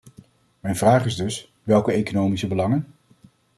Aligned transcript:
Mijn 0.59 0.75
vraag 0.75 1.05
is 1.05 1.15
dus: 1.15 1.53
welke 1.63 1.91
economische 1.91 2.47
belangen? 2.47 2.93